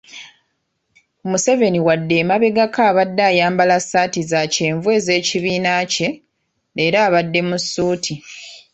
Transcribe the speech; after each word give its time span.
Museveni 1.29 1.79
wadde 1.87 2.13
emabegako 2.21 2.79
abadde 2.89 3.21
ayambala 3.31 3.75
ssaati 3.83 4.21
za 4.31 4.41
kyenvu 4.53 4.87
ez'ekibiina 4.97 5.71
kye, 5.93 6.09
leero 6.75 6.97
abadde 7.07 7.39
mu 7.47 7.57
ssuuti. 7.63 8.13